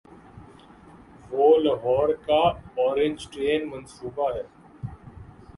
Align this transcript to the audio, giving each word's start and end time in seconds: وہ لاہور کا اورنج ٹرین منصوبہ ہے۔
وہ 1.31 1.49
لاہور 1.57 2.09
کا 2.25 2.41
اورنج 2.79 3.29
ٹرین 3.31 3.69
منصوبہ 3.69 4.27
ہے۔ 4.35 4.43